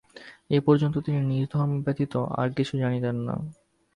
এ 0.49 0.59
পর্যন্ত 0.61 0.95
তিনি 1.05 1.19
নিজের 1.23 1.49
ধর্ম 1.53 1.71
ব্যতীত 1.81 2.13
আর 2.39 2.47
কিছু 2.57 2.73
জানিতেন 2.77 3.15
না। 3.27 3.35